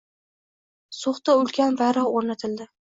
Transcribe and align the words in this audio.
So‘xda 1.01 1.37
ulkan 1.43 1.81
bayroq 1.85 2.13
o‘rnatildi 2.21 2.73